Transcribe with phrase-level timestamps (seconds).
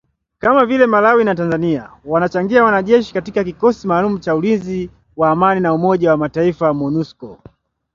[0.39, 5.73] kama vile Malawi na Tanzania wanachangia wanajeshi katika kikosi maalum cha ulinzi wa amani cha
[5.73, 7.39] Umoja wa Mataifa MONUSCO